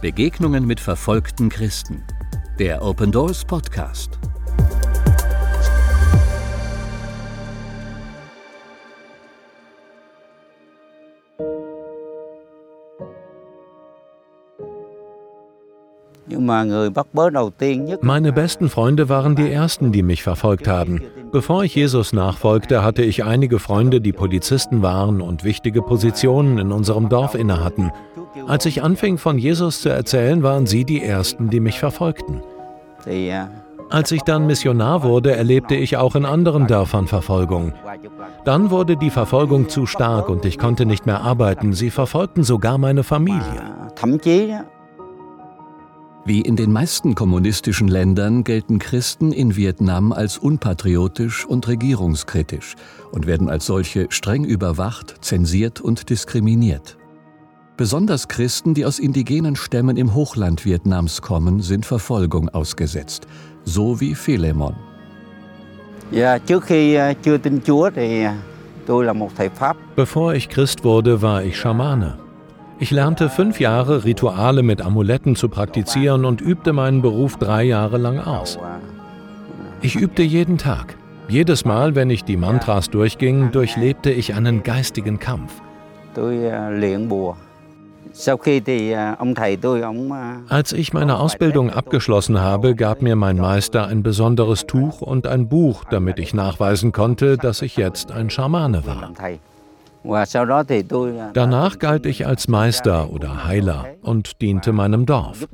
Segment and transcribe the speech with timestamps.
[0.00, 2.02] Begegnungen mit verfolgten Christen.
[2.58, 4.18] Der Open Doors Podcast.
[18.02, 21.02] Meine besten Freunde waren die ersten, die mich verfolgt haben.
[21.32, 26.72] Bevor ich Jesus nachfolgte, hatte ich einige Freunde, die Polizisten waren und wichtige Positionen in
[26.72, 27.92] unserem Dorf innehatten.
[28.46, 32.42] Als ich anfing, von Jesus zu erzählen, waren sie die ersten, die mich verfolgten.
[33.90, 37.72] Als ich dann Missionar wurde, erlebte ich auch in anderen Dörfern Verfolgung.
[38.44, 41.72] Dann wurde die Verfolgung zu stark und ich konnte nicht mehr arbeiten.
[41.72, 43.40] Sie verfolgten sogar meine Familie.
[46.26, 52.76] Wie in den meisten kommunistischen Ländern gelten Christen in Vietnam als unpatriotisch und regierungskritisch
[53.10, 56.98] und werden als solche streng überwacht, zensiert und diskriminiert.
[57.78, 63.26] Besonders Christen, die aus indigenen Stämmen im Hochland Vietnams kommen, sind Verfolgung ausgesetzt,
[63.64, 64.76] so wie Philemon.
[69.96, 72.18] Bevor ich Christ wurde, war ich Schamane.
[72.82, 77.98] Ich lernte fünf Jahre Rituale mit Amuletten zu praktizieren und übte meinen Beruf drei Jahre
[77.98, 78.58] lang aus.
[79.82, 80.96] Ich übte jeden Tag.
[81.28, 85.52] Jedes Mal, wenn ich die Mantras durchging, durchlebte ich einen geistigen Kampf.
[90.48, 95.48] Als ich meine Ausbildung abgeschlossen habe, gab mir mein Meister ein besonderes Tuch und ein
[95.48, 99.12] Buch, damit ich nachweisen konnte, dass ich jetzt ein Schamane war.
[101.34, 105.46] Danach galt ich als Meister oder Heiler und diente meinem Dorf.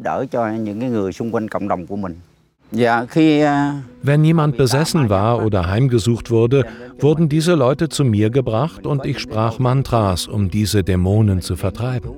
[4.02, 6.64] Wenn jemand besessen war oder heimgesucht wurde,
[6.98, 12.10] wurden diese Leute zu mir gebracht und ich sprach Mantras, um diese Dämonen zu vertreiben.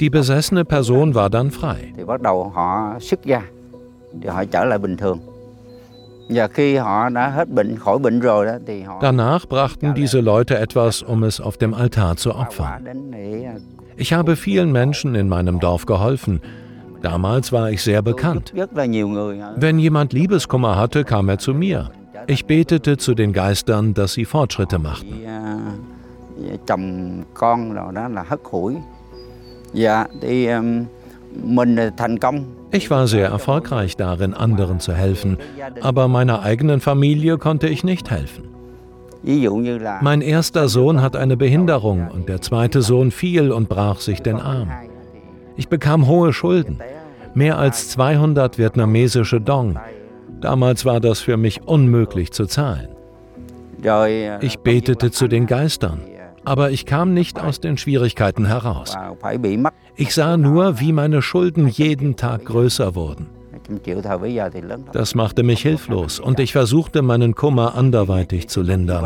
[0.00, 1.94] Die besessene Person war dann frei.
[9.00, 13.14] Danach brachten diese Leute etwas, um es auf dem Altar zu opfern.
[13.96, 16.40] Ich habe vielen Menschen in meinem Dorf geholfen.
[17.02, 18.52] Damals war ich sehr bekannt.
[18.54, 21.90] Wenn jemand Liebeskummer hatte, kam er zu mir.
[22.26, 25.20] Ich betete zu den Geistern, dass sie Fortschritte machten.
[29.72, 30.46] Ja, die
[32.72, 35.38] ich war sehr erfolgreich darin, anderen zu helfen,
[35.80, 38.44] aber meiner eigenen Familie konnte ich nicht helfen.
[40.02, 44.36] Mein erster Sohn hat eine Behinderung und der zweite Sohn fiel und brach sich den
[44.36, 44.70] Arm.
[45.56, 46.80] Ich bekam hohe Schulden,
[47.34, 49.78] mehr als 200 vietnamesische Dong.
[50.40, 52.88] Damals war das für mich unmöglich zu zahlen.
[54.40, 56.00] Ich betete zu den Geistern
[56.46, 58.96] aber ich kam nicht aus den Schwierigkeiten heraus.
[59.96, 63.26] Ich sah nur, wie meine Schulden jeden Tag größer wurden.
[64.92, 69.04] Das machte mich hilflos und ich versuchte, meinen Kummer anderweitig zu lindern.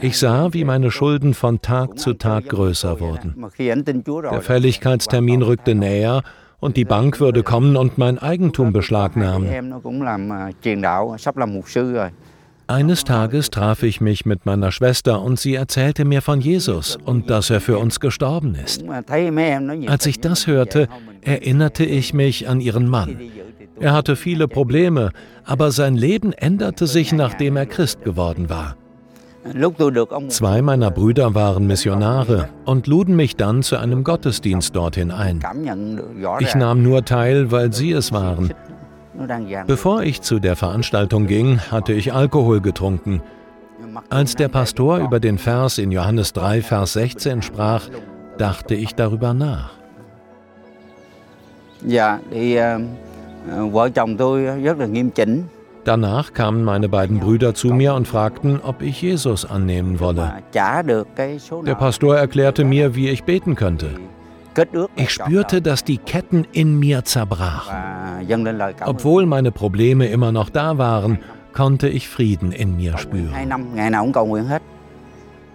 [0.00, 3.36] Ich sah, wie meine Schulden von Tag zu Tag größer wurden.
[3.56, 6.22] Der Fälligkeitstermin rückte näher
[6.58, 9.48] und die Bank würde kommen und mein Eigentum beschlagnahmen.
[12.66, 17.28] Eines Tages traf ich mich mit meiner Schwester und sie erzählte mir von Jesus und
[17.28, 18.84] dass er für uns gestorben ist.
[19.86, 20.88] Als ich das hörte,
[21.20, 23.18] erinnerte ich mich an ihren Mann.
[23.80, 25.10] Er hatte viele Probleme,
[25.44, 28.76] aber sein Leben änderte sich, nachdem er Christ geworden war.
[30.28, 35.40] Zwei meiner Brüder waren Missionare und luden mich dann zu einem Gottesdienst dorthin ein.
[36.40, 38.54] Ich nahm nur teil, weil sie es waren.
[39.66, 43.22] Bevor ich zu der Veranstaltung ging, hatte ich Alkohol getrunken.
[44.10, 47.88] Als der Pastor über den Vers in Johannes 3, Vers 16 sprach,
[48.38, 49.70] dachte ich darüber nach.
[55.84, 60.32] Danach kamen meine beiden Brüder zu mir und fragten, ob ich Jesus annehmen wolle.
[60.54, 63.90] Der Pastor erklärte mir, wie ich beten könnte.
[64.96, 67.74] Ich spürte, dass die Ketten in mir zerbrachen.
[68.84, 71.18] Obwohl meine Probleme immer noch da waren,
[71.52, 73.32] konnte ich Frieden in mir spüren.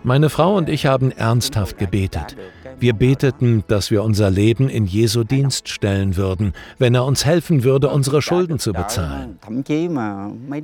[0.04, 2.38] Meine Frau und ich haben ernsthaft gebetet.
[2.80, 7.66] Wir beteten, dass wir unser Leben in Jesu Dienst stellen würden, wenn er uns helfen
[7.66, 9.38] würde, unsere Schulden zu bezahlen.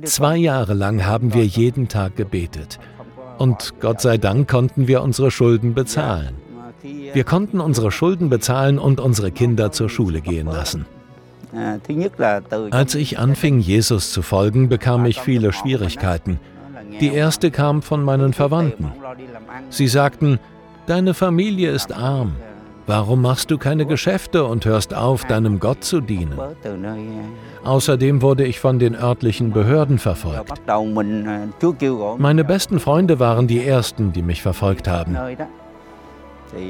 [0.04, 2.78] Zwei Jahre lang haben wir jeden Tag gebetet.
[3.36, 6.45] Und Gott sei Dank konnten wir unsere Schulden bezahlen.
[6.82, 10.86] Wir konnten unsere Schulden bezahlen und unsere Kinder zur Schule gehen lassen.
[12.70, 16.38] Als ich anfing, Jesus zu folgen, bekam ich viele Schwierigkeiten.
[17.00, 18.92] Die erste kam von meinen Verwandten.
[19.70, 20.38] Sie sagten,
[20.86, 22.36] deine Familie ist arm,
[22.86, 26.38] Warum machst du keine Geschäfte und hörst auf, deinem Gott zu dienen?
[27.64, 30.62] Außerdem wurde ich von den örtlichen Behörden verfolgt.
[32.18, 35.16] Meine besten Freunde waren die ersten, die mich verfolgt haben.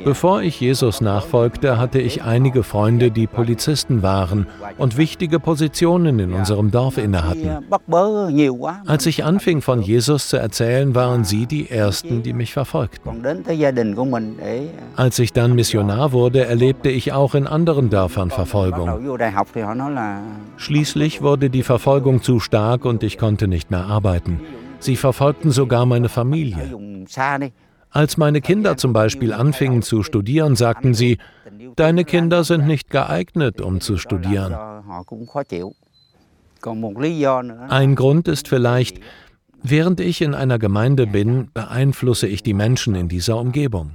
[0.04, 4.46] Bevor ich Jesus nachfolgte, hatte ich einige Freunde, die Polizisten waren
[4.78, 7.64] und wichtige Positionen in unserem Dorf innehatten.
[8.86, 13.22] Als ich anfing von Jesus zu erzählen, waren sie die Ersten, die mich verfolgten.
[14.96, 19.18] Als ich dann Missionar wurde, erlebte ich auch in anderen Dörfern Verfolgung.
[20.56, 24.40] Schließlich wurde die Verfolgung zu stark und ich konnte nicht mehr arbeiten.
[24.78, 26.76] Sie verfolgten sogar meine Familie.
[27.96, 31.16] Als meine Kinder zum Beispiel anfingen zu studieren, sagten sie,
[31.76, 34.54] deine Kinder sind nicht geeignet, um zu studieren.
[37.70, 39.00] Ein Grund ist vielleicht,
[39.62, 43.92] während ich in einer Gemeinde bin, beeinflusse ich die Menschen in dieser Umgebung.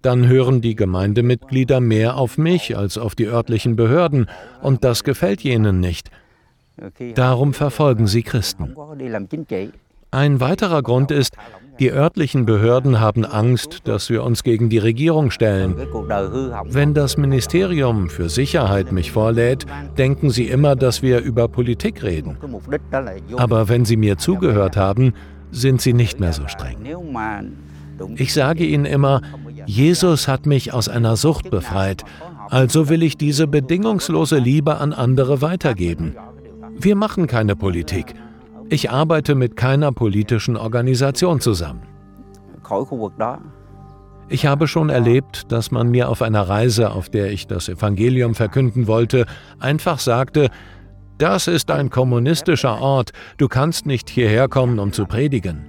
[0.00, 4.30] Dann hören die Gemeindemitglieder mehr auf mich als auf die örtlichen Behörden,
[4.62, 6.08] und das gefällt jenen nicht.
[7.16, 8.76] Darum verfolgen sie Christen.
[10.12, 11.36] Ein weiterer Grund ist,
[11.80, 15.74] die örtlichen Behörden haben Angst, dass wir uns gegen die Regierung stellen.
[16.66, 19.66] Wenn das Ministerium für Sicherheit mich vorlädt,
[19.98, 22.36] denken sie immer, dass wir über Politik reden.
[23.36, 25.14] Aber wenn sie mir zugehört haben,
[25.50, 26.76] sind sie nicht mehr so streng.
[28.16, 29.20] Ich sage ihnen immer,
[29.66, 32.04] Jesus hat mich aus einer Sucht befreit,
[32.50, 36.16] also will ich diese bedingungslose Liebe an andere weitergeben.
[36.76, 38.14] Wir machen keine Politik.
[38.70, 41.82] Ich arbeite mit keiner politischen Organisation zusammen.
[44.28, 48.34] Ich habe schon erlebt, dass man mir auf einer Reise, auf der ich das Evangelium
[48.34, 49.26] verkünden wollte,
[49.60, 50.48] einfach sagte,
[51.18, 55.66] das ist ein kommunistischer Ort, du kannst nicht hierher kommen, um zu predigen.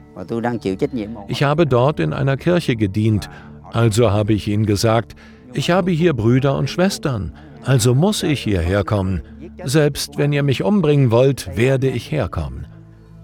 [1.27, 3.29] Ich habe dort in einer Kirche gedient,
[3.73, 5.15] also habe ich ihnen gesagt,
[5.53, 7.33] ich habe hier Brüder und Schwestern,
[7.63, 9.21] also muss ich hierher kommen.
[9.65, 12.67] Selbst wenn ihr mich umbringen wollt, werde ich herkommen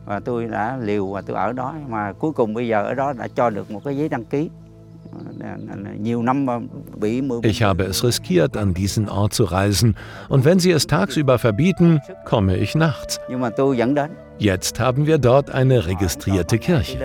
[0.06, 3.13] và tôi đã liều và tôi ở đó mà cuối cùng bây giờ ở đó
[3.13, 4.50] đã cho được một cái giấy đăng ký
[7.44, 9.95] Ich habe es riskiert, an diesen Ort zu reisen,
[10.30, 13.19] und wenn Sie es tagsüber verbieten, komme ich nachts.
[14.39, 16.98] Jetzt haben wir dort eine registrierte Kirche.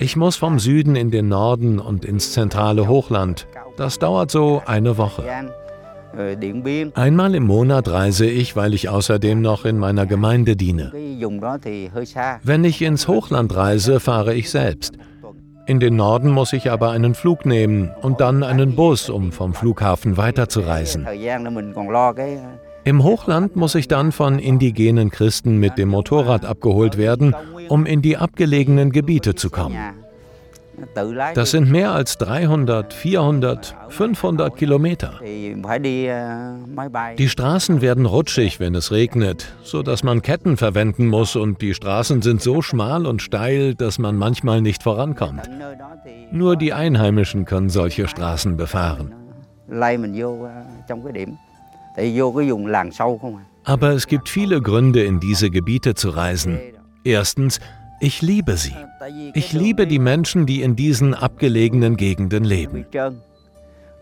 [0.00, 3.46] Ich muss vom Süden in den Norden und ins zentrale Hochland.
[3.76, 5.22] Das dauert so eine Woche.
[6.94, 10.92] Einmal im Monat reise ich, weil ich außerdem noch in meiner Gemeinde diene.
[12.42, 14.94] Wenn ich ins Hochland reise, fahre ich selbst.
[15.66, 19.52] In den Norden muss ich aber einen Flug nehmen und dann einen Bus, um vom
[19.52, 21.06] Flughafen weiterzureisen.
[22.84, 27.34] Im Hochland muss ich dann von indigenen Christen mit dem Motorrad abgeholt werden,
[27.68, 29.76] um in die abgelegenen Gebiete zu kommen.
[31.34, 35.20] Das sind mehr als 300, 400, 500 Kilometer.
[37.18, 41.74] Die Straßen werden rutschig, wenn es regnet, so dass man Ketten verwenden muss und die
[41.74, 45.48] Straßen sind so schmal und steil, dass man manchmal nicht vorankommt.
[46.30, 49.14] Nur die Einheimischen können solche Straßen befahren.
[53.64, 56.58] Aber es gibt viele Gründe, in diese Gebiete zu reisen.
[57.04, 57.60] Erstens,
[58.00, 58.74] ich liebe sie.
[59.34, 62.86] Ich liebe die Menschen, die in diesen abgelegenen Gegenden leben.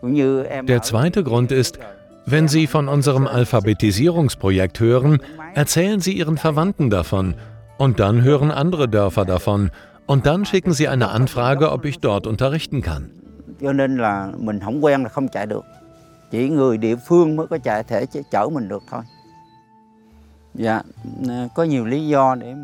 [0.01, 1.79] Der zweite Grund ist,
[2.27, 5.19] wenn Sie von unserem Alphabetisierungsprojekt hören,
[5.53, 7.35] erzählen Sie Ihren Verwandten davon
[7.77, 9.69] und dann hören andere Dörfer davon
[10.07, 13.11] und dann schicken Sie eine Anfrage, ob ich dort unterrichten kann.
[13.59, 13.95] Chỉ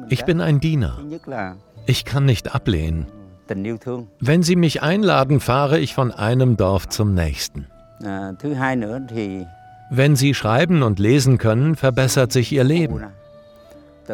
[0.09, 0.97] Ich bin ein Diener.
[1.85, 3.07] Ich kann nicht ablehnen.
[4.19, 7.67] Wenn Sie mich einladen, fahre ich von einem Dorf zum nächsten.
[9.89, 13.03] Wenn Sie schreiben und lesen können, verbessert sich Ihr Leben.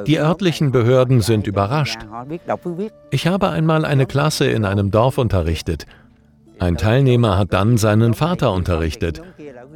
[0.06, 2.00] Die örtlichen Behörden sind überrascht.
[3.12, 5.86] Ich habe einmal eine Klasse in einem Dorf unterrichtet.
[6.60, 9.22] Ein Teilnehmer hat dann seinen Vater unterrichtet.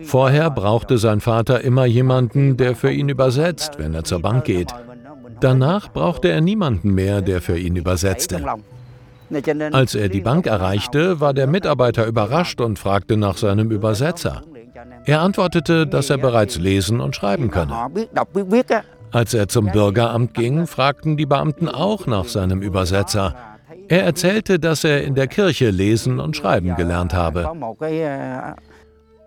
[0.02, 4.74] Vorher brauchte sein Vater immer jemanden, der für ihn übersetzt, wenn er zur Bank geht.
[5.40, 8.44] Danach brauchte er niemanden mehr, der für ihn übersetzte.
[9.72, 14.42] Als er die Bank erreichte, war der Mitarbeiter überrascht und fragte nach seinem Übersetzer.
[15.06, 17.76] Er antwortete, dass er bereits lesen und schreiben könne.
[19.12, 23.36] Als er zum Bürgeramt ging, fragten die Beamten auch nach seinem Übersetzer.
[23.88, 27.52] Er erzählte, dass er in der Kirche lesen und schreiben gelernt habe.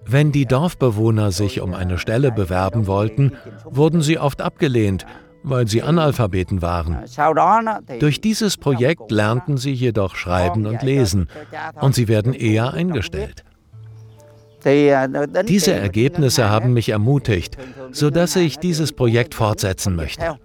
[0.07, 3.33] Wenn die Dorfbewohner sich um eine Stelle bewerben wollten,
[3.65, 5.07] wurden sie oft abgelehnt,
[5.43, 6.99] weil sie Analphabeten waren.
[8.01, 11.29] Durch dieses Projekt lernten sie jedoch schreiben und lesen
[11.81, 13.45] und sie werden eher eingestellt.
[14.65, 17.59] Diese Ergebnisse haben mich ermutigt,
[17.93, 20.39] sodass ich dieses Projekt fortsetzen möchte.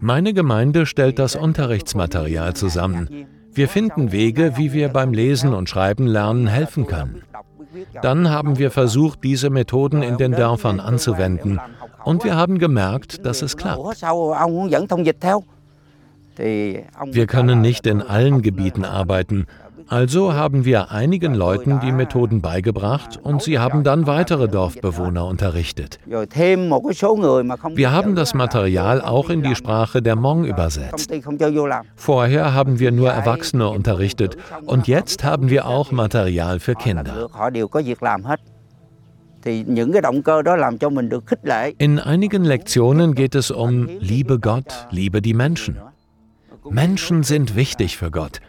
[0.00, 3.08] Meine Gemeinde stellt das Unterrichtsmaterial zusammen.
[3.52, 7.22] Wir finden Wege, wie wir beim Lesen und Schreiben lernen helfen können.
[8.02, 11.60] Dann haben wir versucht, diese Methoden in den Dörfern anzuwenden
[12.04, 14.02] und wir haben gemerkt, dass es klappt.
[16.36, 19.46] Wir können nicht in allen Gebieten arbeiten,
[19.88, 25.98] also haben wir einigen Leuten die Methoden beigebracht und sie haben dann weitere Dorfbewohner unterrichtet.
[26.06, 31.12] Wir haben das Material auch in die Sprache der Hmong übersetzt.
[31.96, 37.28] Vorher haben wir nur Erwachsene unterrichtet und jetzt haben wir auch Material für Kinder.
[41.78, 45.76] In einigen Lektionen geht es um Liebe Gott, liebe die Menschen.
[46.70, 48.40] Menschen sind wichtig für Gott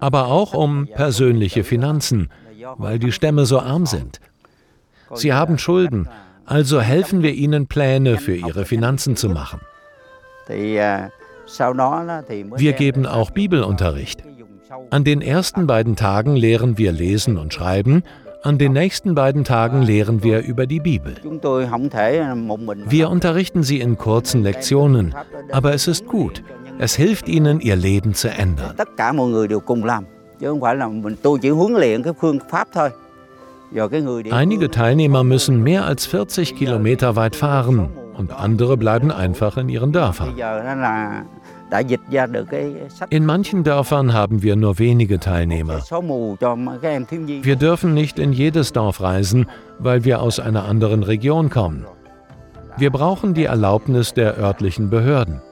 [0.00, 2.30] aber auch um persönliche Finanzen,
[2.78, 4.20] weil die Stämme so arm sind.
[5.14, 6.08] Sie haben Schulden,
[6.46, 9.60] also helfen wir ihnen, Pläne für ihre Finanzen zu machen.
[10.48, 11.12] Wir
[12.72, 14.22] geben auch Bibelunterricht.
[14.90, 18.04] An den ersten beiden Tagen lehren wir lesen und schreiben,
[18.42, 21.14] an den nächsten beiden Tagen lehren wir über die Bibel.
[22.86, 25.14] Wir unterrichten sie in kurzen Lektionen,
[25.52, 26.42] aber es ist gut,
[26.80, 28.74] es hilft ihnen, ihr Leben zu ändern.
[34.30, 39.92] Einige Teilnehmer müssen mehr als 40 Kilometer weit fahren und andere bleiben einfach in ihren
[39.92, 40.34] Dörfern.
[43.10, 45.82] In manchen Dörfern haben wir nur wenige Teilnehmer.
[47.42, 49.46] Wir dürfen nicht in jedes Dorf reisen,
[49.78, 51.84] weil wir aus einer anderen Region kommen.
[52.78, 55.42] Wir brauchen die Erlaubnis der örtlichen Behörden.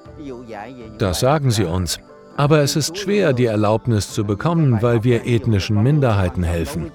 [0.99, 1.99] Das sagen sie uns.
[2.37, 6.93] Aber es ist schwer, die Erlaubnis zu bekommen, weil wir ethnischen Minderheiten helfen.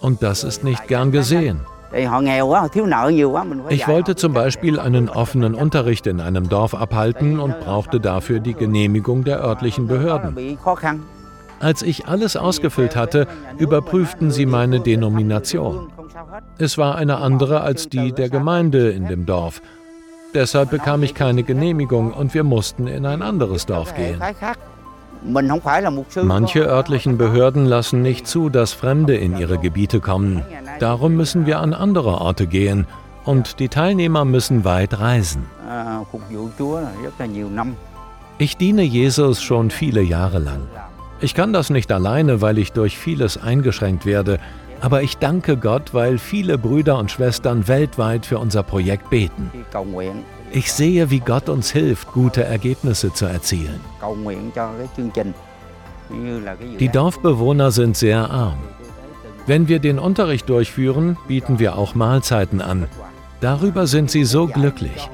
[0.00, 1.60] Und das ist nicht gern gesehen.
[1.92, 8.54] Ich wollte zum Beispiel einen offenen Unterricht in einem Dorf abhalten und brauchte dafür die
[8.54, 10.58] Genehmigung der örtlichen Behörden.
[11.60, 13.28] Als ich alles ausgefüllt hatte,
[13.58, 15.92] überprüften sie meine Denomination.
[16.58, 19.62] Es war eine andere als die der Gemeinde in dem Dorf
[20.36, 24.20] Deshalb bekam ich keine Genehmigung und wir mussten in ein anderes Dorf gehen.
[26.22, 30.42] Manche örtlichen Behörden lassen nicht zu, dass Fremde in ihre Gebiete kommen.
[30.78, 32.86] Darum müssen wir an andere Orte gehen
[33.24, 35.46] und die Teilnehmer müssen weit reisen.
[38.36, 40.68] Ich diene Jesus schon viele Jahre lang.
[41.18, 44.38] Ich kann das nicht alleine, weil ich durch vieles eingeschränkt werde,
[44.80, 49.50] aber ich danke Gott, weil viele Brüder und Schwestern weltweit für unser Projekt beten.
[50.52, 53.80] Ich sehe, wie Gott uns hilft, gute Ergebnisse zu erzielen.
[56.78, 58.58] Die Dorfbewohner sind sehr arm.
[59.46, 62.86] Wenn wir den Unterricht durchführen, bieten wir auch Mahlzeiten an.
[63.40, 65.10] Darüber sind sie so glücklich.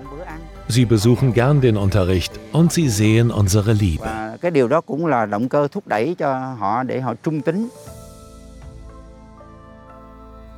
[0.69, 4.09] Sie besuchen gern den Unterricht und sie sehen unsere Liebe.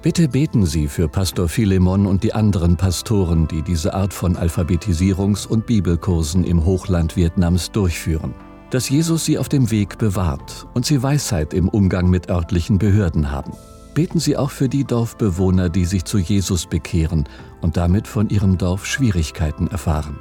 [0.04, 5.46] Bitte beten Sie für Pastor Philemon und die anderen Pastoren, die diese Art von Alphabetisierungs-
[5.46, 8.34] und Bibelkursen im Hochland Vietnams durchführen,
[8.68, 13.30] dass Jesus sie auf dem Weg bewahrt und sie Weisheit im Umgang mit örtlichen Behörden
[13.30, 13.54] haben.
[13.94, 17.24] Beten Sie auch für die Dorfbewohner, die sich zu Jesus bekehren
[17.62, 20.20] und damit von ihrem Dorf Schwierigkeiten erfahren.